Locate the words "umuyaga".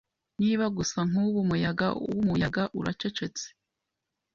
1.45-1.87